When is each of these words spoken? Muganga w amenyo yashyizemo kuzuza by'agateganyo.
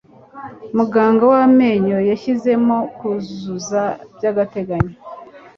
Muganga 0.77 1.23
w 1.31 1.33
amenyo 1.45 1.97
yashyizemo 2.09 2.77
kuzuza 2.97 3.83
by'agateganyo. 4.15 4.95